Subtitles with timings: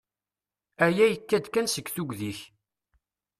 [0.85, 2.39] Aya yekka-d kan seg tugdi-ik.